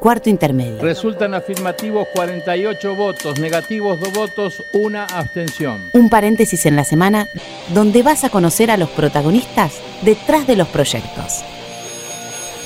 [0.00, 0.80] Cuarto intermedio.
[0.80, 5.90] Resultan afirmativos 48 votos, negativos 2 votos, una abstención.
[5.92, 7.26] Un paréntesis en la semana
[7.74, 9.72] donde vas a conocer a los protagonistas
[10.02, 11.42] detrás de los proyectos.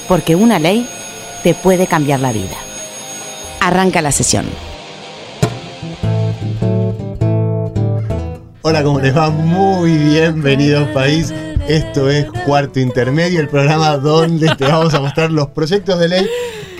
[0.08, 0.86] Porque una ley
[1.42, 2.56] te puede cambiar la vida.
[3.60, 4.44] Arranca la sesión.
[8.60, 9.30] Hola, ¿cómo les va?
[9.30, 11.32] Muy bienvenidos país.
[11.66, 16.28] Esto es Cuarto Intermedio, el programa donde te vamos a mostrar los proyectos de ley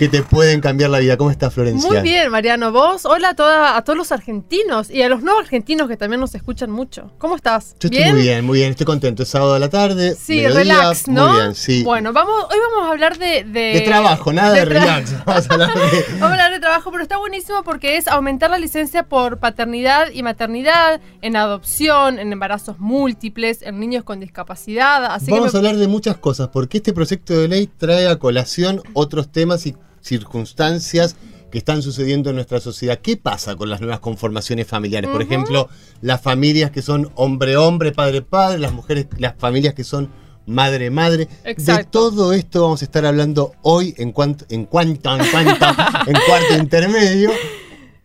[0.03, 1.15] que te pueden cambiar la vida.
[1.15, 1.89] ¿Cómo está Florencia?
[1.89, 2.73] Muy bien, Mariano.
[2.73, 6.19] Vos, hola a, toda, a todos los argentinos y a los no argentinos que también
[6.19, 7.11] nos escuchan mucho.
[7.17, 7.75] ¿Cómo estás?
[7.79, 8.71] Yo estoy muy bien, muy bien.
[8.71, 9.23] Estoy contento.
[9.23, 10.15] Es sábado de la tarde.
[10.15, 11.29] Sí, relax, ¿no?
[11.29, 11.83] Muy bien, sí.
[11.83, 13.45] Bueno, vamos, hoy vamos a hablar de...
[13.45, 15.13] De, trabajo, nada de, relax.
[15.25, 16.05] Vamos a, hablar de...
[16.13, 20.07] vamos a hablar de trabajo, pero está buenísimo porque es aumentar la licencia por paternidad
[20.13, 25.05] y maternidad, en adopción, en embarazos múltiples, en niños con discapacidad.
[25.05, 28.81] Así vamos a hablar de muchas cosas porque este proyecto de ley trae a colación
[28.93, 31.15] otros temas y circunstancias
[31.51, 32.99] que están sucediendo en nuestra sociedad.
[32.99, 35.09] ¿Qué pasa con las nuevas conformaciones familiares?
[35.09, 35.69] Por ejemplo,
[36.01, 40.09] las familias que son hombre-hombre, padre-padre, las mujeres, las familias que son
[40.45, 41.27] madre-madre.
[41.43, 45.65] De todo esto vamos a estar hablando hoy en cuanto, en cuanto, en cuanto,
[46.07, 47.31] en cuarto intermedio.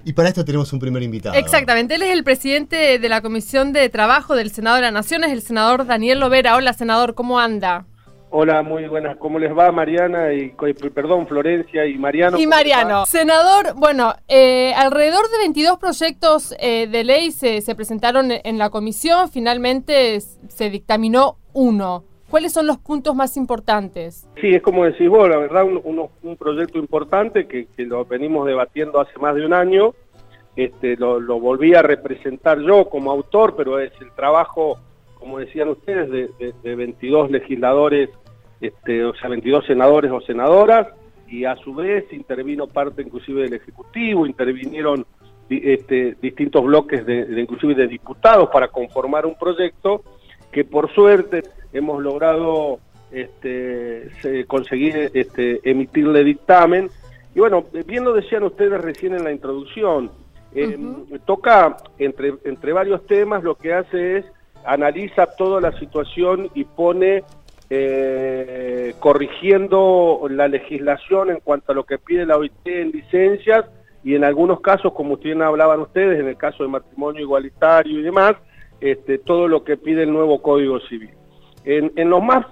[0.04, 1.34] Y para esto tenemos un primer invitado.
[1.34, 5.24] Exactamente, él es el presidente de la Comisión de Trabajo del Senado de la Nación,
[5.24, 6.56] es el senador Daniel Lovera.
[6.56, 7.86] Hola, senador, ¿cómo anda?
[8.30, 9.16] Hola, muy buenas.
[9.16, 10.34] ¿Cómo les va, Mariana?
[10.34, 10.50] y
[10.94, 12.38] Perdón, Florencia y Mariano.
[12.38, 13.06] Y Mariano.
[13.06, 18.68] Senador, bueno, eh, alrededor de 22 proyectos eh, de ley se, se presentaron en la
[18.68, 19.30] comisión.
[19.30, 22.04] Finalmente se dictaminó uno.
[22.28, 24.28] ¿Cuáles son los puntos más importantes?
[24.38, 28.46] Sí, es como decís vos, la verdad, un, un, proyecto importante que, que, lo venimos
[28.46, 29.94] debatiendo hace más de un año.
[30.54, 34.78] Este, lo, lo volví a representar yo como autor, pero es el trabajo
[35.18, 38.10] como decían ustedes, de, de, 22 legisladores,
[38.60, 40.88] este, o sea, 22 senadores o senadoras,
[41.28, 45.04] y a su vez intervino parte inclusive del Ejecutivo, intervinieron
[45.50, 50.02] este, distintos bloques de, inclusive de diputados para conformar un proyecto
[50.52, 51.42] que por suerte
[51.72, 54.10] hemos logrado este,
[54.46, 56.90] conseguir este, emitirle dictamen.
[57.34, 60.10] Y bueno, bien lo decían ustedes recién en la introducción,
[60.54, 60.78] eh,
[61.26, 64.24] toca entre, entre varios temas, lo que hace es
[64.68, 67.24] analiza toda la situación y pone
[67.70, 73.64] eh, corrigiendo la legislación en cuanto a lo que pide la OIT en licencias
[74.04, 78.02] y en algunos casos, como ustedes hablaban ustedes, en el caso de matrimonio igualitario y
[78.02, 78.34] demás,
[78.80, 81.10] este, todo lo que pide el nuevo Código Civil.
[81.64, 82.44] En, en lo más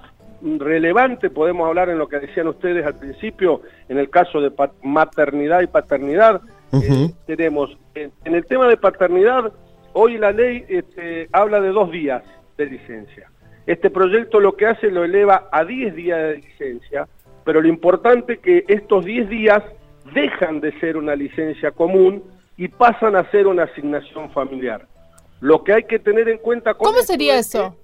[0.43, 3.61] relevante podemos hablar en lo que decían ustedes al principio,
[3.91, 4.53] en el caso de
[4.83, 6.41] maternidad y paternidad,
[6.73, 9.53] eh, tenemos en el tema de paternidad
[9.99, 12.23] Hoy la ley este, habla de dos días
[12.59, 13.31] de licencia.
[13.67, 17.09] Este proyecto lo que hace lo eleva a 10 días de licencia,
[17.47, 19.63] pero lo importante es que estos 10 días
[20.13, 22.23] dejan de ser una licencia común
[22.59, 24.87] y pasan a ser una asignación familiar.
[25.41, 26.75] Lo que hay que tener en cuenta...
[26.75, 27.75] ¿Cómo sería eso?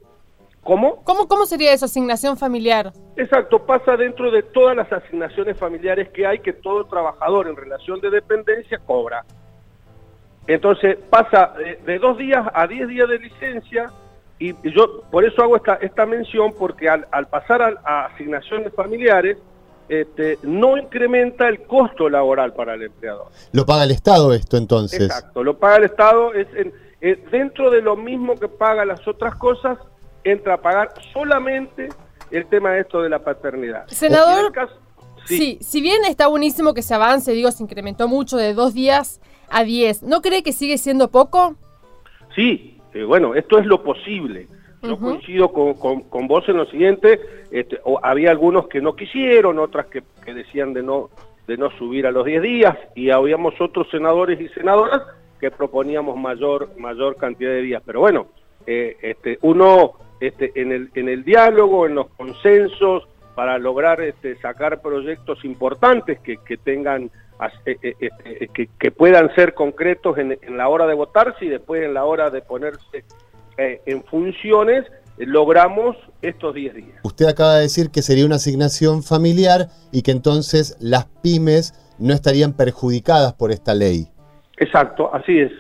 [0.62, 1.02] ¿Cómo?
[1.04, 1.26] ¿Cómo?
[1.26, 2.92] ¿Cómo sería eso, asignación familiar?
[3.16, 8.02] Exacto, pasa dentro de todas las asignaciones familiares que hay que todo trabajador en relación
[8.02, 9.24] de dependencia cobra.
[10.46, 11.54] Entonces pasa
[11.86, 13.90] de, dos días a diez días de licencia
[14.38, 19.38] y yo por eso hago esta, esta mención porque al, pasar a, asignaciones familiares
[19.88, 23.28] este, no incrementa el costo laboral para el empleador.
[23.52, 25.02] ¿Lo paga el Estado esto entonces?
[25.02, 26.48] Exacto, lo paga el Estado, es
[27.30, 29.78] dentro de lo mismo que paga las otras cosas,
[30.24, 31.88] entra a pagar solamente
[32.30, 33.86] el tema de esto de la paternidad.
[33.88, 34.52] Senador,
[35.26, 35.58] sí.
[35.60, 39.20] si bien está buenísimo que se avance, digo, se incrementó mucho de dos días
[39.52, 40.02] a 10.
[40.02, 41.56] ¿No cree que sigue siendo poco?
[42.34, 44.48] Sí, eh, bueno, esto es lo posible.
[44.82, 47.20] Yo coincido con, vos en lo siguiente,
[47.52, 50.02] este, había algunos que no quisieron, otras que,
[50.32, 51.08] decían de no,
[51.46, 55.02] de no subir a los 10 días, y habíamos otros senadores y senadoras
[55.38, 57.82] que proponíamos mayor, mayor cantidad de días.
[57.86, 58.26] Pero bueno,
[58.66, 64.36] eh, este, uno este, en, el, en el diálogo, en los consensos, para lograr este,
[64.36, 67.10] sacar proyectos importantes que, que tengan
[67.66, 71.94] eh, eh, eh, que, puedan ser concretos en, la hora de votarse y después en
[71.94, 73.04] la hora de ponerse
[73.56, 74.84] en funciones,
[75.18, 76.98] logramos estos 10 días.
[77.02, 82.14] Usted acaba de decir que sería una asignación familiar y que entonces las pymes no
[82.14, 84.08] estarían perjudicadas por esta ley.
[84.56, 85.52] Exacto, así es.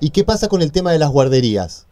[0.00, 1.88] ¿Y qué pasa con el tema de las guarderías?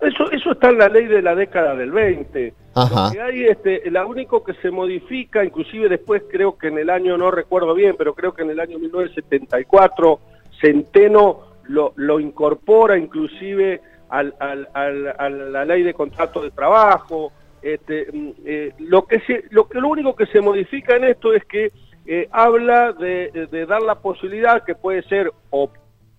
[0.00, 2.52] Eso, eso está en la ley de la década del 20.
[2.74, 3.10] Ajá.
[3.24, 7.30] hay, este, la único que se modifica, inclusive después creo que en el año, no
[7.30, 10.20] recuerdo bien, pero creo que en el año 1974,
[10.60, 17.32] Centeno lo, lo incorpora inclusive al, al, a la ley de contrato de trabajo.
[17.62, 21.32] Este, mm, eh, lo, que se, lo, que, lo único que se modifica en esto
[21.32, 21.72] es que
[22.06, 25.70] eh, habla de, de dar la posibilidad que puede ser o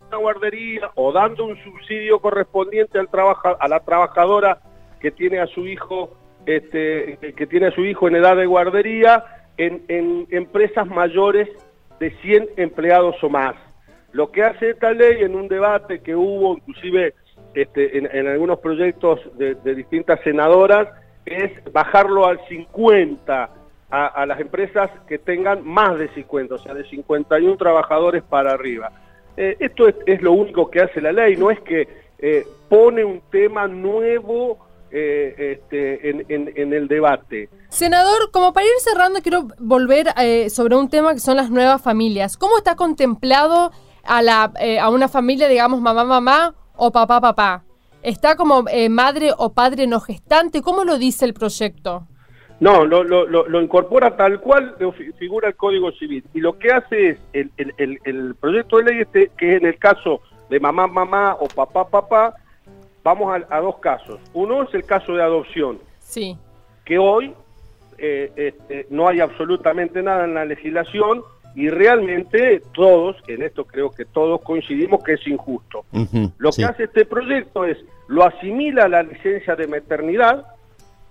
[0.07, 4.59] una guardería o dando un subsidio correspondiente al trabaja, a la trabajadora
[5.00, 6.15] que tiene a su hijo
[6.45, 9.25] este, que tiene a su hijo en edad de guardería
[9.57, 11.50] en, empresas mayores
[12.00, 13.56] de 100 empleados o más.
[14.13, 17.15] Lo que hace esta ley en un debate que hubo inclusive
[17.53, 20.88] este, en, algunos proyectos de, distintas senadoras
[21.25, 23.50] es bajarlo al 50
[23.89, 28.92] a, las empresas que tengan más de 50, o sea, de 51 trabajadores para arriba.
[29.38, 31.88] Eh, esto es, lo único que hace la ley, no es que
[32.18, 34.57] eh, pone un tema nuevo
[34.89, 37.48] eh, este, en, el debate.
[37.69, 40.07] Senador, como para ir cerrando, quiero volver
[40.50, 42.36] sobre un tema que son las nuevas familias.
[42.36, 43.72] ¿Cómo está contemplado
[44.04, 44.51] a, la,
[44.81, 47.63] a una familia, digamos, mamá, mamá o papá, papá?
[48.01, 50.63] ¿Está como madre o padre no gestante?
[50.63, 52.07] ¿Cómo lo dice el proyecto?
[52.59, 54.75] No, lo, lo, lo, incorpora tal cual
[55.19, 56.24] figura el Código Civil.
[56.33, 59.68] Y lo que hace es el, el, el, proyecto de ley este, que es en
[59.68, 62.36] el caso de mamá, mamá o papá, papá,
[63.04, 64.19] vamos a, dos casos.
[64.33, 65.80] Uno es el caso de adopción.
[66.00, 66.36] Sí.
[66.83, 67.33] Que hoy
[68.00, 71.24] eh, este, no hay absolutamente nada en la legislación
[71.56, 75.86] y realmente todos, en esto creo que todos coincidimos que es injusto.
[76.38, 77.77] lo que hace este proyecto es,
[78.07, 80.45] lo asimila a la licencia de maternidad,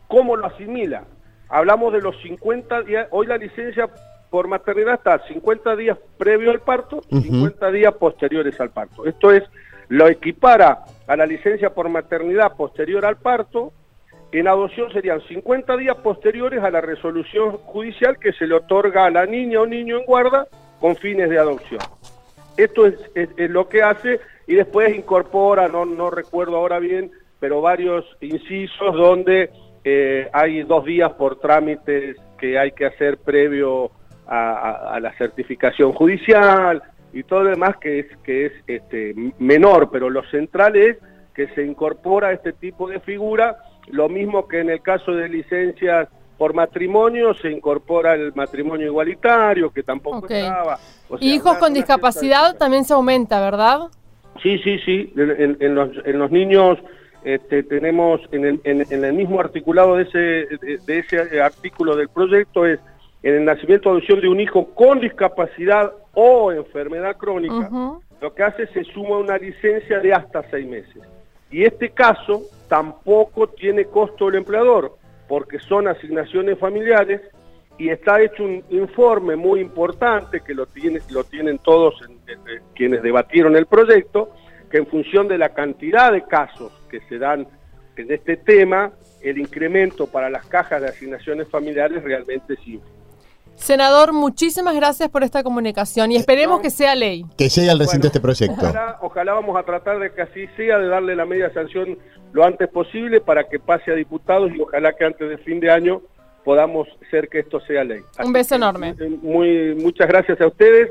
[0.06, 1.04] ¿cómo lo asimila?
[1.48, 3.88] Hablamos de los 50 días, hoy la licencia
[4.30, 9.06] por maternidad está 50 días previo al parto y 50 días posteriores al parto.
[9.06, 9.44] Esto es,
[9.88, 13.72] lo equipara a la licencia por maternidad posterior al parto,
[14.32, 19.10] en adopción serían 50 días posteriores a la resolución judicial que se le otorga a
[19.10, 20.48] la niña o niño en guarda
[20.80, 21.80] con fines de adopción.
[22.56, 27.60] Esto es, es lo que hace y después incorpora, no, no recuerdo ahora bien, pero
[27.60, 29.50] varios incisos donde
[29.88, 33.92] eh, hay dos días por trámites que hay que hacer previo
[34.26, 40.10] a, la certificación judicial y todo lo demás que es, que es este, menor, pero
[40.10, 40.96] lo central es
[41.32, 46.08] que se incorpora este tipo de figura, lo mismo que en el caso de licencias
[46.36, 50.80] por matrimonio se incorpora el matrimonio igualitario, que tampoco estaba.
[51.20, 53.82] hijos con discapacidad también se aumenta, ¿verdad?
[54.42, 55.12] Sí, sí, sí.
[55.16, 56.76] En, los, en los niños
[57.26, 62.64] este, tenemos en el, en, el, mismo articulado de ese, de, ese artículo del proyecto
[62.64, 62.78] es
[63.24, 67.68] en el nacimiento o adopción de un hijo con discapacidad o enfermedad crónica,
[68.20, 71.02] lo que hace es se suma una licencia de hasta seis meses.
[71.50, 74.96] Y este caso tampoco tiene costo el empleador,
[75.26, 77.22] porque son asignaciones familiares
[77.76, 81.96] y está hecho un informe muy importante que lo, tiene, lo tienen todos
[82.76, 84.30] quienes debatieron el proyecto,
[84.70, 87.46] que en función de la cantidad de casos que se dan
[87.96, 88.92] en este tema,
[89.22, 92.60] el incremento para las cajas de asignaciones familiares realmente es
[93.56, 97.24] Senador, muchísimas gracias por esta comunicación y esperemos que sea ley.
[97.38, 98.66] Que llegue al recinto este proyecto.
[99.00, 101.98] Ojalá, vamos a tratar de que así sea, de darle la media sanción
[102.32, 105.70] lo antes posible para que pase a diputados y ojalá que antes de fin de
[105.70, 106.02] año
[106.44, 108.02] podamos hacer que esto sea ley.
[108.22, 108.94] Un beso enorme.
[109.22, 110.90] Muy, muchas gracias a ustedes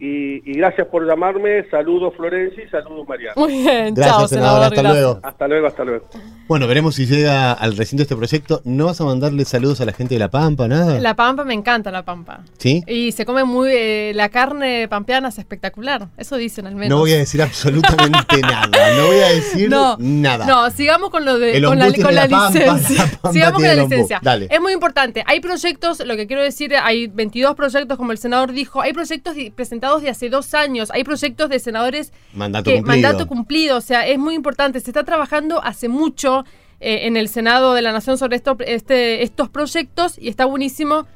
[0.00, 1.68] y, gracias por llamarme.
[1.70, 3.34] Saludos Florencia y saludos Mariana.
[3.36, 4.64] Muy bien, chao, senador.
[4.64, 5.20] Hasta luego.
[5.22, 6.08] Hasta luego, hasta luego.
[6.48, 8.60] Bueno, veremos si llega al recinto este proyecto.
[8.64, 11.00] ¿No vas a mandarle saludos a la gente de La Pampa, nada?
[11.00, 12.40] La Pampa, me encanta La Pampa.
[12.58, 12.82] ¿Sí?
[12.86, 13.70] Y se come muy...
[13.72, 16.08] Eh, la carne pampeana es espectacular.
[16.16, 16.90] Eso dicen al menos.
[16.90, 18.68] No voy a decir absolutamente nada.
[18.96, 20.46] No voy a decir nada.
[20.46, 21.62] No, sigamos con lo de...
[21.62, 23.06] con la, licencia.
[23.32, 24.20] sigamos con la licencia.
[24.22, 24.48] Dale.
[24.50, 25.22] Es muy importante.
[25.26, 28.80] Hay proyectos, lo que quiero decir, hay 22 proyectos, como el senador dijo.
[28.80, 30.90] Hay proyectos presentados de hace dos años.
[30.92, 32.86] Hay proyectos de senadores mandato, cumplido.
[32.86, 33.76] mandato cumplido.
[33.76, 34.80] O sea, es muy importante.
[34.80, 36.44] Se está trabajando hace mucho
[36.80, 41.06] eh, en el Senado de la Nación sobre esto, este, estos proyectos y está buenísimo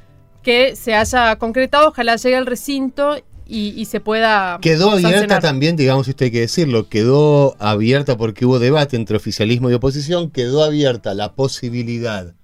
[0.42, 1.88] que se haya concretado.
[1.88, 3.16] Ojalá llegue al recinto
[3.48, 4.58] y, se pueda.
[4.60, 9.70] Quedó abierta también, digamos, esto hay que decirlo, quedó abierta porque hubo debate entre oficialismo
[9.70, 12.34] y oposición, quedó abierta la posibilidad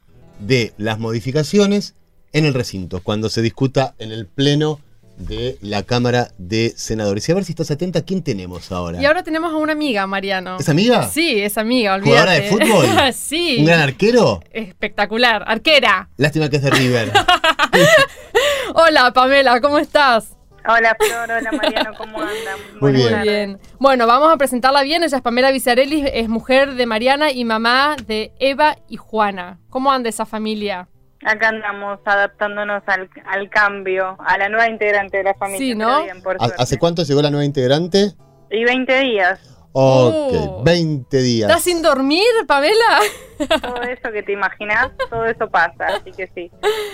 [0.40, 1.94] de las modificaciones
[2.32, 4.80] en el recinto, cuando se discuta en el Pleno
[5.16, 7.28] de la Cámara de Senadores.
[7.28, 9.00] Y a ver si estás atenta, ¿quién tenemos ahora?
[9.00, 10.56] Y ahora tenemos a una amiga, Mariano.
[10.58, 11.08] ¿Es amiga?
[11.08, 12.10] Sí, es amiga, olvídate.
[12.10, 13.12] ¿Jugadora de fútbol?
[13.14, 13.56] sí.
[13.58, 14.42] ¿Un gran arquero?
[14.50, 16.08] Espectacular, arquera.
[16.16, 17.12] Lástima que es de River.
[18.74, 20.34] hola, Pamela, ¿cómo estás?
[20.66, 22.58] Hola, Flor, hola, Mariano, ¿cómo andan?
[22.80, 23.22] Muy bien.
[23.22, 23.58] bien.
[23.78, 25.02] Bueno, vamos a presentarla bien.
[25.02, 29.60] Ella es Pamela Vicerelli, es mujer de Mariana y mamá de Eva y Juana.
[29.68, 30.88] ¿Cómo anda esa familia?
[31.24, 35.58] Acá andamos adaptándonos al, al, cambio, a la nueva integrante de la familia.
[35.58, 36.04] Sí, ¿no?
[36.58, 38.12] ¿Hace cuánto llegó la nueva integrante?
[38.50, 39.54] Y 20 días.
[39.76, 40.62] Ok, Oh.
[40.62, 41.50] 20 días.
[41.50, 43.00] ¿Estás sin dormir, Pamela?
[43.60, 46.48] Todo eso que te imaginas, todo eso pasa, así que sí.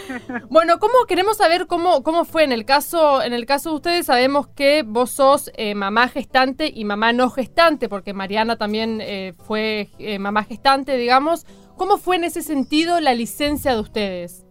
[0.48, 4.06] Bueno, ¿cómo queremos saber cómo, cómo fue en el caso en el caso de ustedes?
[4.06, 9.34] Sabemos que vos sos eh, mamá gestante y mamá no gestante, porque Mariana también eh,
[9.46, 11.44] fue eh, mamá gestante, digamos.
[11.80, 14.44] ¿Cómo fue en ese sentido la licencia de ustedes?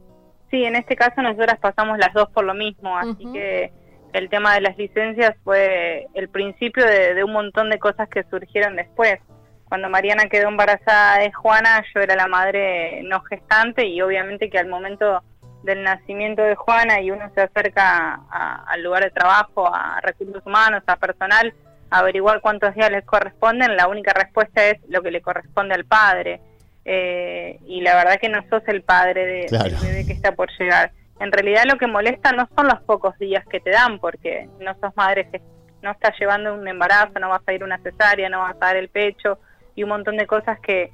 [0.50, 3.72] Sí, en este caso nosotras pasamos las dos por lo mismo, así que
[4.14, 8.24] el tema de las licencias fue el principio de, de un montón de cosas que
[8.32, 9.20] surgieron después.
[9.68, 14.58] Cuando Mariana quedó embarazada de Juana, yo era la madre no gestante y obviamente que
[14.58, 15.22] al momento
[15.62, 20.42] del nacimiento de Juana y uno se acerca a- al lugar de trabajo, a recursos
[20.48, 21.54] humanos, a personal,
[21.92, 25.86] a averiguar cuántos días les corresponden, la única respuesta es lo que le corresponde al
[25.86, 26.42] padre.
[26.86, 29.70] Eh, y la verdad que no sos el padre de, Claro.
[29.70, 30.92] del bebé que está por llegar.
[31.20, 34.74] En realidad lo que molesta no son los pocos días que te dan, porque no
[34.80, 35.42] sos madre que
[35.82, 38.66] no estás llevando un embarazo, no vas a ir a una cesárea, no vas a
[38.66, 39.40] dar el pecho
[39.76, 40.92] y un montón de cosas que,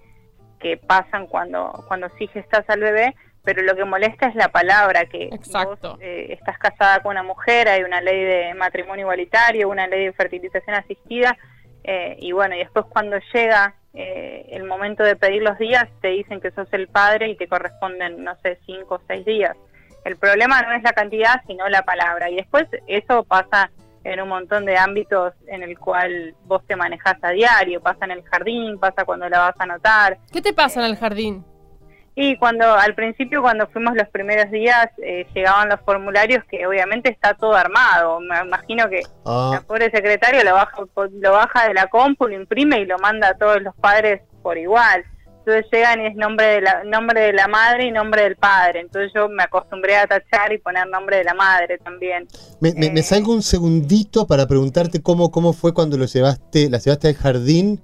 [0.59, 5.05] que pasan cuando, cuando sí gestas al bebé, pero lo que molesta es la palabra,
[5.05, 5.91] que Exacto.
[5.91, 10.05] vos eh, estás casada con una mujer, hay una ley de matrimonio igualitario, una ley
[10.05, 11.37] de fertilización asistida,
[11.83, 16.09] eh, y bueno, y después cuando llega eh, el momento de pedir los días, te
[16.09, 19.55] dicen que sos el padre y te corresponden, no sé, cinco o seis días.
[20.03, 22.29] El problema no es la cantidad, sino la palabra.
[22.29, 23.71] Y después eso pasa
[24.03, 28.11] en un montón de ámbitos en el cual vos te manejás a diario, pasa en
[28.11, 30.19] el jardín, pasa cuando la vas a anotar.
[30.31, 31.43] ¿Qué te pasa en el jardín?
[32.17, 37.09] Y cuando al principio, cuando fuimos los primeros días, eh, llegaban los formularios que obviamente
[37.11, 38.19] está todo armado.
[38.21, 40.77] Me imagino que la Ah, pobre secretario lo baja,
[41.11, 44.57] lo baja de la compu, lo imprime y lo manda a todos los padres por
[44.57, 45.03] igual.
[45.39, 48.79] Entonces llegan y es nombre de la, nombre de la madre y nombre del padre.
[48.79, 52.27] Entonces yo me acostumbré a tachar y poner nombre de la madre también.
[52.61, 56.69] me, me- me eh, salgo un segundito para preguntarte cómo, cómo fue cuando lo llevaste,
[56.69, 57.81] la llevaste al jardín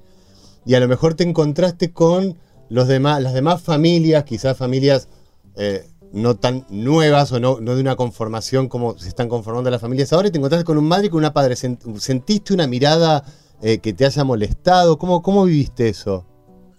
[0.65, 2.38] y a lo mejor te encontraste con
[2.72, 5.10] los demás, las demás familias, quizás familias
[5.58, 9.82] eh, no tan nuevas o no, no de una conformación como se están conformando las
[9.82, 11.56] familias ahora, y te encontraste con un madre y con una padre.
[11.56, 13.24] Sent- ¿Sentiste una mirada
[13.62, 14.98] eh, que te haya molestado?
[14.98, 16.25] ¿Cómo, ¿Cómo viviste eso?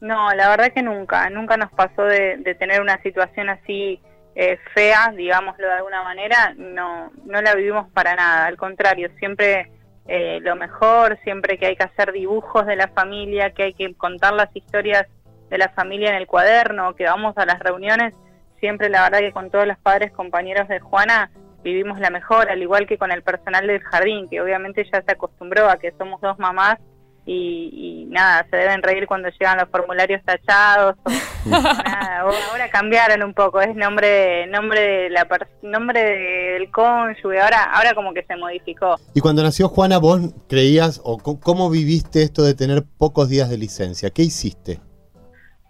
[0.01, 4.01] No, la verdad que nunca, nunca nos pasó de, de tener una situación así
[4.35, 9.71] eh, fea, digámoslo de alguna manera, no, no la vivimos para nada, al contrario, siempre
[10.09, 13.95] eh, lo mejor, siempre que hay que hacer dibujos de la familia, que hay que
[13.95, 15.07] contar las historias
[15.53, 18.15] de la familia en el cuaderno, que vamos a las reuniones,
[18.59, 21.31] siempre la verdad que con todos los padres compañeros de Juana
[21.63, 25.13] vivimos la mejor, al igual que con el personal del jardín, que obviamente ya se
[25.13, 26.79] acostumbró a que somos dos mamás
[27.25, 30.97] y, nada, se deben reír cuando llegan los formularios tachados.
[31.05, 31.11] o-
[31.51, 35.27] nada, ahora cambiaron un poco, es nombre nombre de la
[35.63, 38.97] nombre del cónyuge, ahora ahora como que se modificó.
[39.15, 43.59] Y cuando nació Juana, vos creías o cómo viviste esto de tener pocos días de
[43.59, 44.11] licencia?
[44.11, 44.81] ¿Qué hiciste?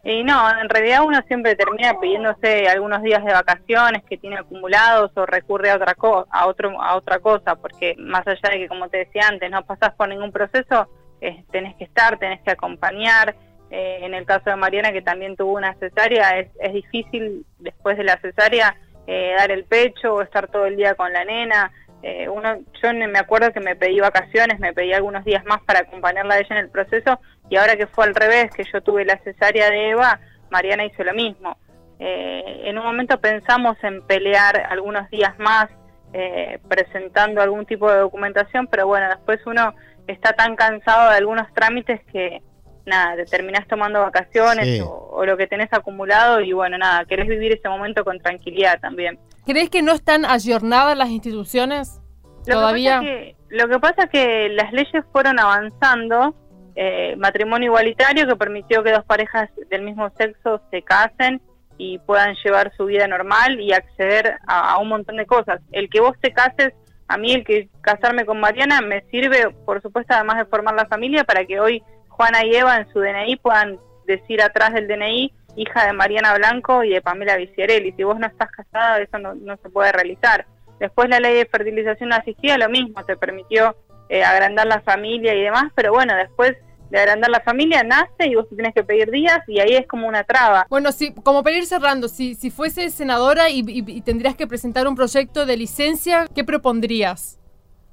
[0.04, 5.12] Y no, en realidad uno siempre termina pidiéndose algunos días de vacaciones que tiene acumulados
[5.14, 8.68] o recurre a otra co a otro a otra cosa, porque más allá de que
[8.68, 10.88] como te decía antes, no pasás por ningún proceso,
[11.21, 13.37] eh, tenés que estar, tenés que acompañar.
[13.71, 17.97] Eh, en el caso de Mariana que también tuvo una cesárea, es, es difícil después
[17.97, 21.71] de la cesárea eh, dar el pecho o estar todo el día con la nena.
[22.02, 25.80] Eh, uno, yo me acuerdo que me pedí vacaciones, me pedí algunos días más para
[25.80, 29.04] acompañarla a ella en el proceso y ahora que fue al revés, que yo tuve
[29.04, 30.18] la cesárea de Eva,
[30.50, 31.56] Mariana hizo lo mismo.
[32.00, 35.68] Eh, en un momento pensamos en pelear algunos días más
[36.12, 39.73] eh, presentando algún tipo de documentación, pero bueno, después uno
[40.09, 42.42] está tan cansado de algunos trámites que
[42.85, 44.80] nada, te terminás tomando vacaciones Sí.
[44.80, 48.80] o, o lo que tenés acumulado y bueno, nada, querés vivir ese momento con tranquilidad
[48.80, 49.18] también.
[49.44, 52.00] ¿Crees que no están ayornadas las instituciones?
[52.46, 53.00] Lo ¿Todavía?
[53.00, 56.34] Que pasa es que, lo que pasa es que las leyes fueron avanzando,
[56.75, 61.42] eh, matrimonio igualitario que permitió que dos parejas del mismo sexo se casen
[61.76, 65.61] y puedan llevar su vida normal y acceder a, a un montón de cosas.
[65.72, 66.72] El que vos te cases,
[67.08, 70.87] a mí el que casarme con Mariana me sirve, por supuesto, además de formar la
[70.87, 75.32] familia, para que hoy Juana y Eva en su DNI puedan decir atrás del DNI
[75.56, 77.92] hija de Mariana Blanco y de Pamela Viciarelli.
[77.92, 80.47] Si vos no estás casada, eso no, no se puede realizar.
[80.80, 83.76] Después la ley de fertilización asistida, lo mismo, te permitió
[84.09, 86.56] eh, agrandar la familia y demás, pero bueno, después
[86.90, 89.87] de agrandar la familia nace y vos te tenés que pedir días y ahí es
[89.87, 90.66] como una traba.
[90.68, 94.47] Bueno, si, como para ir cerrando, si, si fuese senadora y, y- y tendrías que
[94.47, 97.38] presentar un proyecto de licencia, ¿qué propondrías?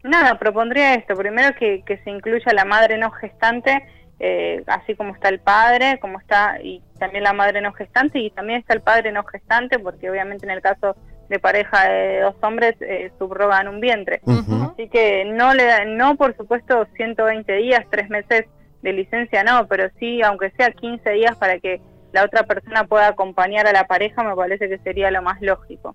[0.04, 1.16] Nada, propondría esto.
[1.16, 3.82] Primero que, que se incluya la madre no gestante,
[4.20, 8.30] eh, así como está el padre, como está y también la madre no gestante y
[8.32, 10.96] también está el padre no gestante, porque obviamente en el caso
[11.30, 14.20] de pareja de dos hombres eh, subrogan un vientre.
[14.72, 18.46] Así que no le da- no por supuesto 120 días, tres meses
[18.82, 23.08] de licencia no, pero sí, aunque sea 15 días para que la otra persona pueda
[23.10, 25.94] acompañar a la pareja, me parece que sería lo más lógico.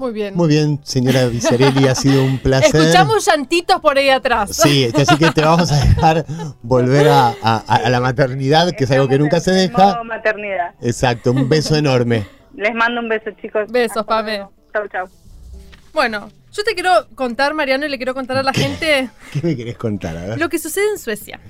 [0.00, 0.34] Muy bien.
[0.34, 2.74] Muy bien, señora Vicerelli, ha sido un placer.
[2.80, 4.56] Escuchamos llantitos por ahí atrás.
[4.56, 6.24] Sí, así que te vamos a dejar
[6.62, 9.76] volver a, a- a la maternidad, que es algo que nunca se deja.
[9.76, 10.74] modo maternidad.
[10.80, 12.26] Exacto, un beso enorme.
[12.56, 13.70] Les mando un beso, chicos.
[13.70, 14.38] Besos, Pame.
[14.72, 15.06] Chau, chau.
[15.92, 19.54] Bueno, yo te quiero contar, Mariano, y le quiero contar a la gente ¿Qué me
[19.54, 20.16] querés contar?
[20.16, 20.38] A ver.
[20.40, 21.40] lo que sucede en Suecia.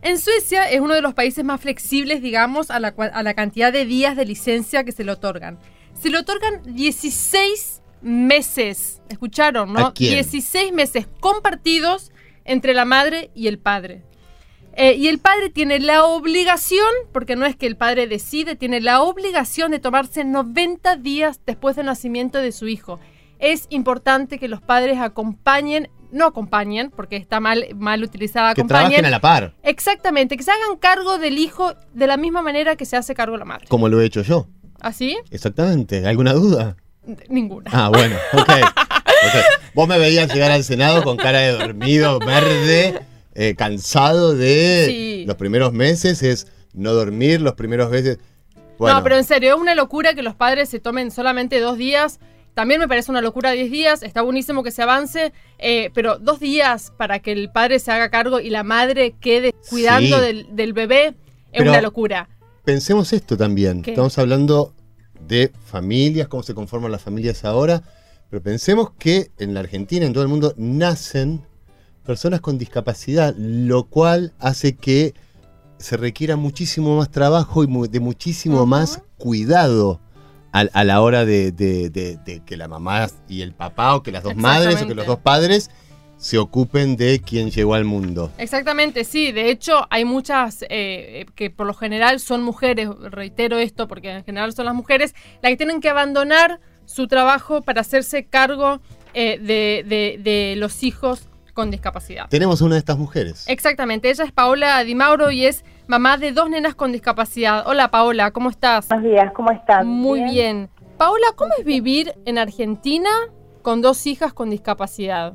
[0.00, 3.70] En Suecia es uno de los países más flexibles, digamos, a la, a la cantidad
[3.70, 5.58] de días de licencia que se le otorgan.
[6.00, 9.86] Se le otorgan 16 meses, ¿escucharon, no?
[9.86, 10.14] ¿A quién?
[10.14, 12.12] 16 meses compartidos
[12.44, 14.02] entre la madre y el padre.
[14.74, 18.80] Eh, y el padre tiene la obligación, porque no es que el padre decide, tiene
[18.80, 22.98] la obligación de tomarse 90 días después del nacimiento de su hijo.
[23.38, 28.88] Es importante que los padres acompañen, no acompañen, porque está mal, mal utilizada Que acompañen.
[28.88, 32.76] trabajen a la par, Exactamente, que se hagan cargo del hijo de la misma manera
[32.76, 33.66] que se hace cargo la madre.
[33.68, 34.46] como lo he hecho yo.
[34.80, 35.16] ¿Así?
[35.30, 36.06] Exactamente.
[36.06, 36.76] ¿Alguna duda?
[37.28, 37.70] Ninguna.
[37.72, 38.48] Ah, bueno, ok.
[39.24, 39.36] Ok.
[39.74, 43.02] Vos me veías llegar al Senado con cara de dormido, verde,
[43.36, 45.24] eh, cansado de Sí.
[45.28, 48.18] los primeros meses, es no dormir los primeros meses.
[48.78, 51.78] Bueno, No, pero en serio, es una locura que los padres se tomen solamente dos
[51.78, 52.18] días.
[52.54, 54.02] También me parece una locura 10 días.
[54.02, 58.10] Está buenísimo que se avance, eh, pero dos días para que el padre se haga
[58.10, 60.22] cargo y la madre quede cuidando Sí.
[60.24, 61.14] del, del bebé es
[61.58, 62.28] Pero- una locura.
[62.64, 63.82] pensemos esto también.
[63.82, 63.92] ¿Qué?
[63.92, 64.74] Estamos hablando
[65.32, 67.82] de familias, cómo se conforman las familias ahora,
[68.28, 71.42] pero pensemos que en la Argentina, en todo el mundo, nacen
[72.04, 75.14] personas con discapacidad, lo cual hace que
[75.78, 80.00] se requiera muchísimo más trabajo y de muchísimo más cuidado
[80.52, 84.02] a, a la hora de, de- de- de que la mamá y el papá, o
[84.02, 85.70] que las dos madres, o que los dos padres
[86.22, 88.30] se ocupen de quien llegó al mundo.
[88.38, 89.32] Exactamente, sí.
[89.32, 94.24] De hecho, hay muchas eh, que por lo general son mujeres, reitero esto porque en
[94.24, 98.80] general son las mujeres, las que tienen que abandonar su trabajo para hacerse cargo
[99.14, 102.28] eh, de, de- de los hijos con discapacidad.
[102.28, 103.44] Tenemos una de estas mujeres.
[103.48, 107.64] Exactamente, ella es Paola Di Mauro y es mamá de dos nenas con discapacidad.
[107.66, 108.86] Hola Paola, ¿cómo estás?
[108.88, 109.88] Buenos días, ¿cómo están?
[109.88, 110.70] Muy bien.
[110.98, 113.10] Paola, ¿cómo es vivir en Argentina
[113.62, 115.34] con dos hijas con discapacidad?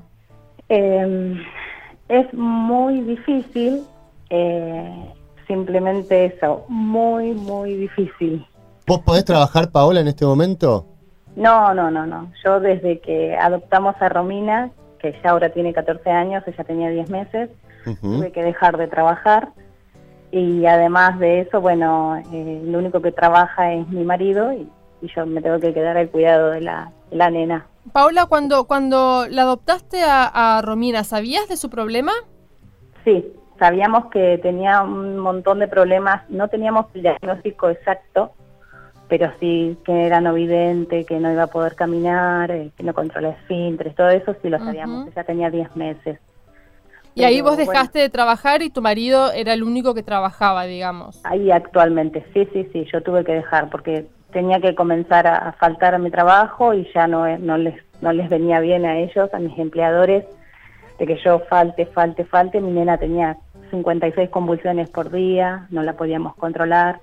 [0.69, 1.36] Eh,
[2.10, 3.84] es muy difícil,
[4.30, 5.13] eh,
[5.47, 8.45] simplemente eso, muy, muy difícil.
[8.86, 10.86] ¿Vos podés trabajar, Paola, en este momento?
[11.36, 12.32] No, no, no, no.
[12.43, 17.10] Yo desde que adoptamos a Romina, que ya ahora tiene 14 años, ella tenía 10
[17.10, 17.49] meses,
[18.01, 19.49] tuve que dejar de trabajar.
[20.32, 24.69] Y además de eso, bueno, eh, lo único que trabaja es mi marido y,
[25.01, 27.67] y yo me tengo que quedar al cuidado de la, de la nena.
[27.91, 32.12] Paola, cuando, cuando la adoptaste a, a Romina, ¿sabías de su problema?
[33.04, 33.26] Sí,
[33.60, 38.32] sabíamos que tenía un montón de problemas, no teníamos el diagnóstico exacto,
[39.08, 42.93] pero sí que era no vidente, que no iba a poder caminar, eh, que no
[42.93, 45.12] controla esfínteres, todo eso sí lo sabíamos, Ujú.
[45.12, 46.19] ella tenía 10 meses.
[47.15, 50.65] Y ahí vos bueno, dejaste de trabajar y tu marido era el único que trabajaba,
[50.65, 51.19] digamos.
[51.23, 55.96] Ahí actualmente, sí, sí, sí, yo tuve que dejar porque tenía que comenzar a, faltar
[55.96, 59.34] a mi trabajo y ya no, eh, no, les, no les venía bien a ellos,
[59.34, 60.26] a mis empleadores,
[61.00, 62.62] de que yo falte, falte, falte.
[62.62, 63.38] Mi nena tenía
[63.72, 67.00] 56 convulsiones por día, no la podíamos controlar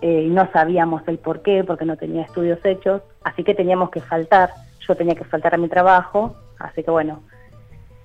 [0.00, 3.90] eh, y no sabíamos el por qué, porque no tenía estudios hechos, así que teníamos
[3.90, 4.50] que faltar.
[4.86, 7.22] Yo tenía que faltar a mi trabajo, así que bueno,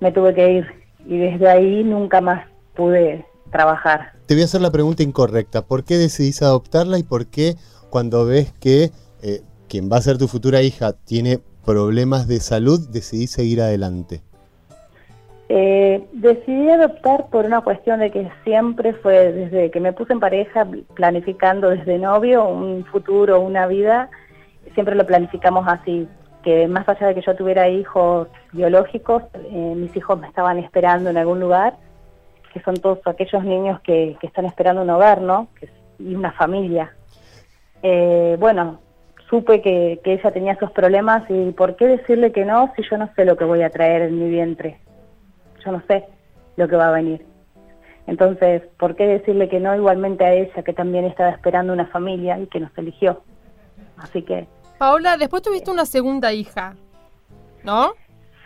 [0.00, 0.66] me tuve que ir
[1.06, 4.12] y desde ahí nunca más pude trabajar.
[4.26, 5.62] Te voy a hacer la pregunta incorrecta.
[5.62, 7.54] ¿Por qué decidís adoptarla y por qué
[7.90, 8.90] cuando ves que
[9.22, 14.22] eh, quien va a ser tu futura hija tiene problemas de salud, decidís seguir adelante?
[15.48, 20.20] Eh, decidí adoptar por una cuestión de que siempre fue desde que me puse en
[20.20, 24.10] pareja, planificando desde novio un futuro, una vida,
[24.74, 26.08] siempre lo planificamos así,
[26.42, 31.10] que más allá de que yo tuviera hijos biológicos, eh, mis hijos me estaban esperando
[31.10, 31.76] en algún lugar,
[32.52, 35.48] que son todos aquellos niños que, que están esperando un hogar, ¿no?
[35.60, 35.68] Que
[35.98, 36.92] y una familia.
[37.82, 38.80] Eh, bueno,
[39.28, 42.96] supe que, que ella tenía esos problemas y ¿por qué decirle que no si yo
[42.96, 44.80] no sé lo que voy a traer en mi vientre?
[45.64, 46.04] yo no sé
[46.56, 47.26] lo que va a venir.
[48.06, 52.38] Entonces, ¿por qué decirle que no igualmente a ella, que también estaba esperando una familia
[52.38, 53.22] y que nos eligió?
[53.96, 54.46] Así que
[54.78, 56.76] Paola, después tuviste una segunda hija,
[57.64, 57.94] ¿no?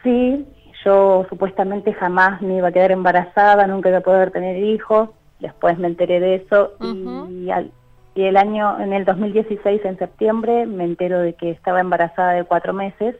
[0.02, 0.46] sí,
[0.84, 5.76] yo supuestamente jamás me iba a quedar embarazada, nunca iba a poder tener hijos, después
[5.78, 7.70] me enteré de eso y, al-
[8.14, 12.44] y el año, en el 2016, en septiembre, me entero de que estaba embarazada de
[12.44, 13.16] cuatro meses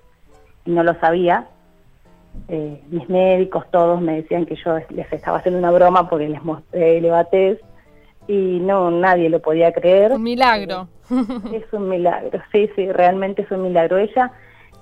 [0.65, 1.47] y no lo sabía.
[2.49, 6.43] Eh, mis médicos todos me decían que yo les estaba haciendo una broma porque les
[6.45, 7.59] mostré el Evates
[8.29, 10.13] y no, nadie lo podía creer.
[10.13, 10.89] Un milagro.
[11.53, 13.99] Es un milagro, sí, sí, realmente es un milagro.
[13.99, 14.31] Ella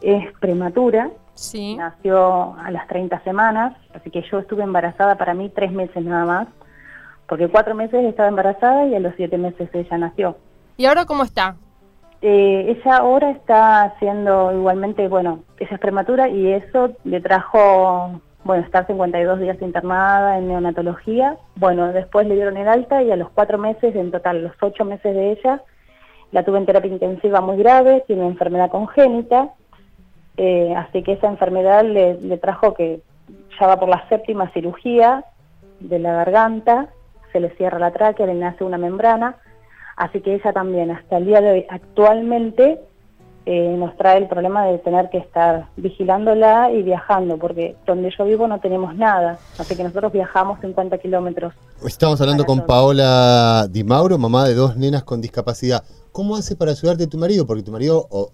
[0.03, 1.77] es prematura, Sí.
[1.77, 6.25] nació a las 30 semanas, así que yo estuve embarazada para mí tres meses nada
[6.27, 6.49] más,
[7.29, 10.37] porque cuatro meses estaba embarazada y a los siete meses ella nació.
[10.77, 11.57] ¿Y ahora cómo está?
[12.23, 18.65] Eh, ella ahora está haciendo igualmente, bueno, ella es prematura y eso le trajo, bueno,
[18.65, 21.37] estar 52 días internada en neonatología.
[21.55, 24.85] Bueno, después le dieron el alta y a los cuatro meses, en total los ocho
[24.85, 25.63] meses de ella,
[26.33, 29.51] la tuve en terapia intensiva muy grave, tiene una enfermedad congénita,
[30.37, 33.01] eh, así que esa enfermedad le, le trajo que
[33.61, 35.25] ya va por la séptima cirugía
[35.81, 36.89] de la garganta,
[37.33, 39.37] se le cierra la tráquea, le nace una membrana,
[39.97, 42.81] así que ella también hasta el día de hoy actualmente
[43.51, 48.27] eh, nos trae el problema de tener que estar vigilándola y viajando, porque donde yo
[48.27, 51.55] vivo no tenemos nada, así que nosotros viajamos 50 kilómetros.
[51.83, 52.67] Estamos hablando con todo.
[52.67, 55.83] Paola Di Mauro, mamá de dos nenas con discapacidad.
[56.13, 57.47] ¿Cómo hace para ayudarte tu marido?
[57.47, 58.31] Porque tu marido o,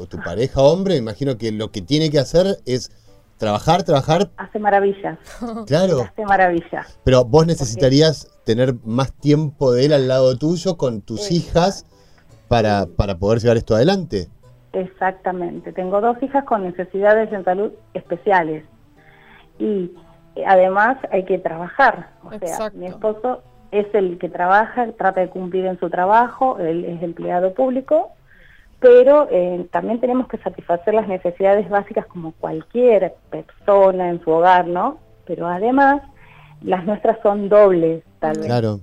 [0.00, 2.90] o tu pareja hombre, imagino que lo que tiene que hacer es
[3.38, 5.18] trabajar, trabajar, Hace maravillas,
[5.66, 6.00] claro.
[6.02, 6.98] hace maravillas.
[7.04, 11.84] Pero vos necesitarías tener más tiempo de él al lado tuyo con tus hijas
[12.48, 14.28] para, para poder llevar esto adelante.
[14.72, 15.72] Exactamente.
[15.72, 18.64] Tengo dos hijas con necesidades en salud especiales.
[19.58, 19.90] Y
[20.36, 22.10] eh, además hay que trabajar.
[22.22, 26.84] O sea, mi esposo es el que trabaja, trata de cumplir en su trabajo, él
[26.84, 28.12] es empleado público,
[28.78, 34.68] pero eh, también tenemos que satisfacer las necesidades básicas como cualquier persona en su hogar,
[34.68, 34.98] ¿no?
[35.26, 36.02] Pero además,
[36.62, 38.80] las nuestras son dobles, tal vez Claro.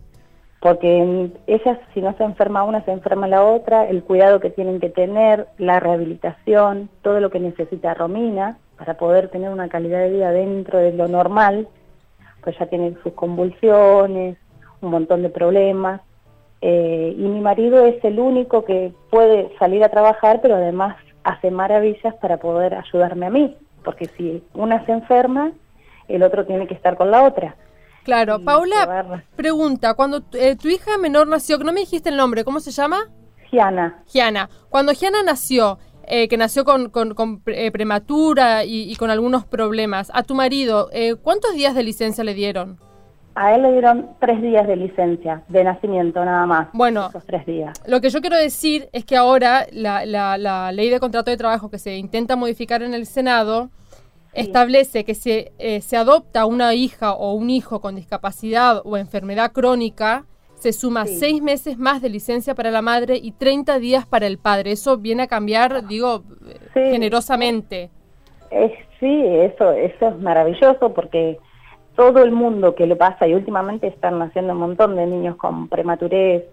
[0.59, 4.79] porque ellas si no se enferma una se enferma la otra, el cuidado que tienen
[4.79, 10.11] que tener, la rehabilitación, todo lo que necesita Romina para poder tener una calidad de
[10.11, 11.67] vida dentro de lo normal,
[12.43, 14.37] pues ya tienen sus convulsiones,
[14.81, 16.01] un montón de problemas,
[16.61, 21.51] eh, y mi marido es el único que puede salir a trabajar, pero además hace
[21.51, 25.51] maravillas para poder ayudarme a mí, porque si una se enferma,
[26.15, 27.55] el otro tiene que estar con la otra.
[28.03, 32.09] Claro, Y Paula, pregunta, cuando tu- eh, tu hija menor nació, que no me dijiste
[32.09, 33.09] el nombre, ¿cómo se llama?
[33.49, 34.49] Giana, Giana.
[34.69, 39.45] Cuando Giana nació, eh, que nació con, con- con eh, prematura y, y con algunos
[39.45, 42.77] problemas, a tu marido, eh, ¿cuántos días de licencia le dieron?
[43.35, 46.67] A él le dieron tres días de licencia, de nacimiento nada más.
[46.73, 47.07] Bueno.
[47.09, 47.81] Esos tres días.
[47.87, 51.37] Lo que yo quiero decir es que ahora la, la- la ley de contrato de
[51.37, 53.69] trabajo que se intenta modificar en el Senado
[54.33, 59.51] establece que si eh, se adopta una hija o un hijo con discapacidad o enfermedad
[59.51, 61.17] crónica, se suma Sí.
[61.17, 64.71] seis meses más de licencia para la madre y 30 días para el padre.
[64.71, 66.79] Eso viene a cambiar, digo, eh, Sí.
[66.91, 67.89] generosamente.
[68.49, 71.37] Es, sí, eso, eso es maravilloso porque
[71.95, 75.67] todo el mundo que le pasa, y últimamente están naciendo un montón de niños con
[75.67, 76.43] prematurez,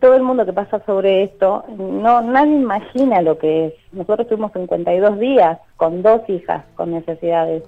[0.00, 3.74] todo el mundo que pasa sobre esto, no nadie imagina lo que es.
[3.92, 7.64] Nosotros tuvimos 52 días con dos hijas con necesidades,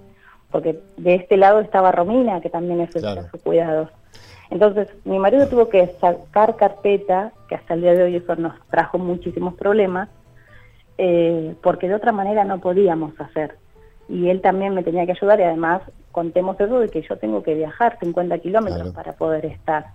[0.51, 3.29] porque de este lado estaba Romina, que también necesita Claro.
[3.31, 3.91] sus cuidados.
[4.51, 8.55] Entonces, mi marido tuvo que sacar carpeta, que hasta el día de hoy eso nos
[8.69, 10.09] trajo muchísimos problemas,
[10.99, 13.57] eh, porque de otra manera no podíamos hacer.
[14.09, 17.43] Y él también me tenía que ayudar y además contemos eso de que yo tengo
[17.43, 18.95] que viajar 50 kilómetros Claro.
[18.95, 19.87] para poder estar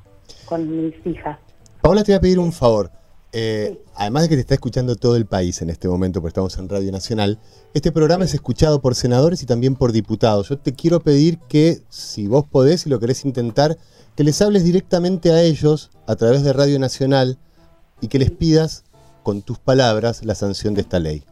[0.45, 1.37] con mis hijas.
[1.81, 2.91] Paola, te voy a pedir un favor.
[3.31, 6.57] Eh, Además de que te está escuchando todo el país en este momento, porque estamos
[6.57, 7.37] en Radio Nacional,
[7.73, 10.47] este programa es escuchado por senadores y también por diputados.
[10.47, 13.75] Yo te quiero pedir que, si vos podés y lo querés intentar,
[14.15, 17.37] que les hables directamente a ellos a través de Radio Nacional
[17.99, 18.85] y que les pidas
[19.21, 21.25] con tus palabras la sanción de esta ley.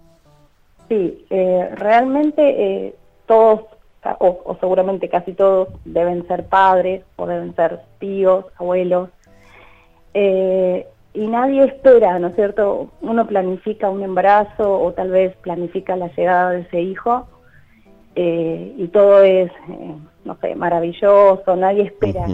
[0.89, 2.41] Sí, eh, realmente
[2.87, 2.95] eh,
[3.27, 3.61] todos,
[4.19, 9.07] o, o seguramente casi todos, deben ser padres o deben ser tíos, abuelos.
[10.19, 12.89] Eh, y nadie espera, ¿no es cierto?
[13.01, 17.27] Uno planifica un embarazo o tal vez planifica la llegada de ese hijo
[18.15, 22.25] eh, y todo es, eh, no sé, maravilloso, nadie espera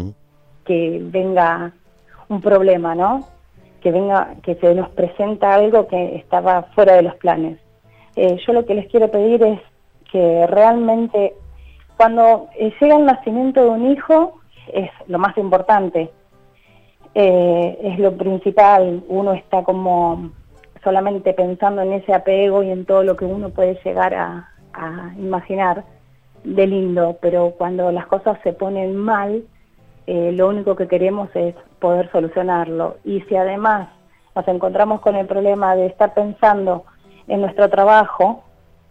[0.63, 1.73] que venga
[2.29, 3.27] un problema, ¿no?
[3.81, 7.59] Que venga, que se nos presenta algo que estaba fuera de los planes.
[8.15, 9.59] Yo lo que les quiero pedir es
[10.09, 11.33] que realmente
[11.97, 14.39] cuando llega el nacimiento de un hijo
[14.71, 16.11] es lo más importante,
[17.15, 20.31] eh, es lo principal, uno está como
[20.83, 24.49] solamente pensando en ese apego y en todo lo que uno puede llegar a,
[25.19, 25.83] imaginar
[26.43, 29.43] de lindo, pero cuando las cosas se ponen mal,
[30.07, 32.97] eh, lo único que queremos es poder solucionarlo.
[33.05, 33.89] Y si además
[34.35, 36.85] nos encontramos con el problema de estar pensando
[37.27, 38.43] en nuestro trabajo,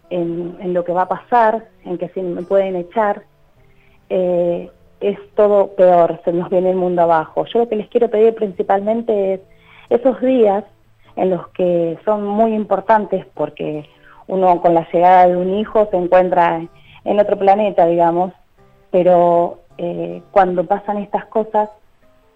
[0.08, 3.24] en, en lo que va a pasar, en que si me pueden echar,
[4.08, 4.70] eh,
[5.02, 7.44] es todo peor, se nos viene el mundo abajo.
[7.46, 9.40] Yo lo que les quiero pedir principalmente es
[9.90, 10.64] esos días
[11.16, 13.84] en los que son muy importantes porque
[14.28, 16.62] uno con la llegada de un hijo se encuentra
[17.04, 18.32] en otro planeta, digamos,
[18.90, 21.68] pero eh, cuando pasan estas cosas,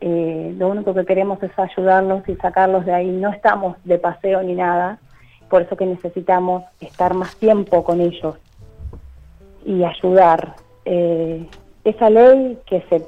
[0.01, 3.09] eh, lo único que queremos es ayudarlos y sacarlos de ahí.
[3.09, 4.99] No estamos de paseo ni nada,
[5.49, 8.37] por eso que necesitamos estar más tiempo con ellos
[9.65, 10.57] y ayudar.
[10.85, 11.47] Eh,
[11.91, 13.05] esa ley que se,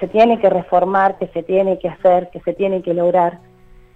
[0.00, 3.38] se tiene que reformar, que se tiene que hacer, que se tiene que lograr,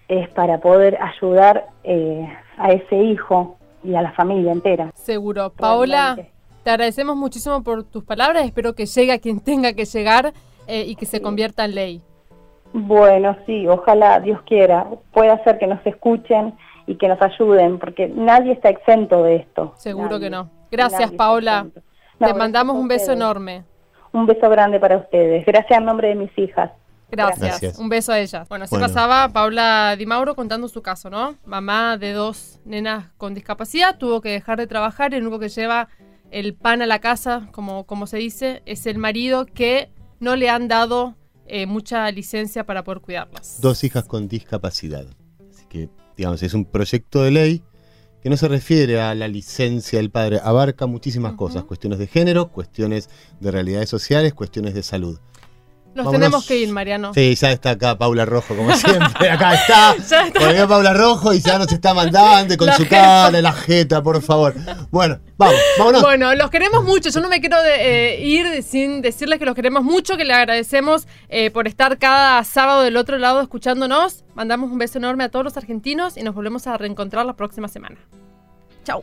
[0.08, 4.90] es para poder ayudar eh, a ese hijo y a la familia entera.
[4.94, 5.50] Seguro.
[5.50, 6.16] Paola,
[6.62, 8.44] te agradecemos muchísimo por tus palabras.
[8.44, 10.32] Espero que llegue a quien tenga que llegar
[10.66, 12.02] eh, y que se convierta en ley.
[12.72, 16.54] Bueno, sí, ojalá Dios quiera, pueda ser que nos escuchen
[16.86, 19.72] y que nos ayuden, porque nadie está exento de esto.
[19.76, 20.20] Seguro Nadie.
[20.20, 20.50] que no.
[20.70, 21.66] Gracias, Paola.
[22.20, 23.64] No, Te mandamos un beso enorme.
[24.12, 25.44] Un beso grande para ustedes.
[25.46, 26.70] Gracias en nombre de mis hijas.
[27.10, 27.40] Gracias.
[27.40, 27.78] Gracias.
[27.78, 28.48] Un beso a ellas.
[28.48, 28.86] Bueno, así Bueno.
[28.86, 31.36] pasaba Paula Di Mauro contando su caso, ¿no?
[31.44, 35.48] Mamá de dos nenas con discapacidad, tuvo que dejar de trabajar y el único que
[35.48, 35.88] lleva
[36.30, 40.48] el pan a la casa, como, como se dice, es el marido que no le
[40.48, 43.60] han dado eh, mucha licencia para poder cuidarlas.
[43.60, 45.06] Dos hijas con discapacidad.
[45.50, 47.62] Así que, digamos, es un proyecto de ley
[48.22, 52.48] que no se refiere a la licencia del padre, abarca muchísimas cosas, cuestiones de género,
[52.48, 53.08] cuestiones
[53.40, 55.18] de realidades sociales, cuestiones de salud.
[55.92, 56.12] Nos Vámonos.
[56.20, 57.12] tenemos que ir, Mariano.
[57.14, 59.28] Sí, ya está acá Paula Rojo, como siempre.
[59.28, 59.94] Acá está.
[60.08, 60.38] Ya está.
[60.46, 62.96] Volvió Paula Rojo y ya nos está mandando con La su jeta.
[62.96, 64.54] cara, la jeta, por favor.
[64.92, 66.02] Bueno, vamos, vámonos.
[66.02, 67.10] Bueno, los queremos mucho.
[67.10, 70.32] Yo no me quiero de- eh, ir sin decirles que los queremos mucho, que le
[70.32, 74.24] agradecemos eh, por estar cada sábado del otro lado escuchándonos.
[74.36, 77.66] Mandamos un beso enorme a todos los argentinos y nos volvemos a reencontrar la próxima
[77.66, 77.96] semana.
[78.84, 79.02] Chau.